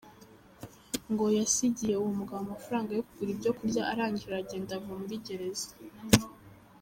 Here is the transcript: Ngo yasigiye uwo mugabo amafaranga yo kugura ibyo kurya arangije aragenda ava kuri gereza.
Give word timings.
Ngo 1.11 1.25
yasigiye 1.37 1.93
uwo 1.97 2.11
mugabo 2.19 2.41
amafaranga 2.45 2.91
yo 2.93 3.03
kugura 3.07 3.29
ibyo 3.35 3.51
kurya 3.57 3.81
arangije 3.91 4.27
aragenda 4.29 4.71
ava 4.77 4.93
kuri 5.01 5.23
gereza. 5.25 5.69